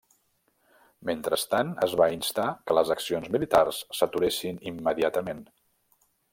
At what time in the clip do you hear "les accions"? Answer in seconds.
2.79-3.29